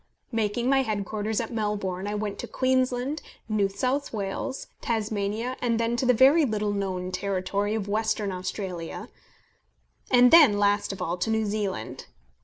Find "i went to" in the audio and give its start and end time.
2.07-2.47